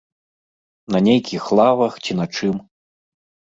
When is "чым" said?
2.35-2.55